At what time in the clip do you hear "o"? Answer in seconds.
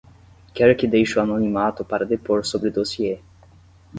1.19-1.21